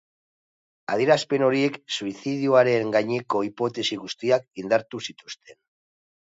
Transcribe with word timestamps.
Adierazpen 0.93 1.43
horiek 1.47 1.77
suizidioaren 1.97 2.95
gaineko 2.97 3.43
hipotesi 3.49 3.99
guztiak 4.07 4.49
indartu 4.65 5.03
zituzten. 5.07 5.61